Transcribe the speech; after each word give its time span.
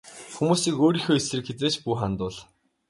Хүмүүсийг 0.35 0.75
өөрийнхөө 0.85 1.15
эсрэг 1.19 1.43
хэзээ 1.47 1.71
ч 1.73 1.77
бүү 1.83 1.95
хандуул. 1.99 2.35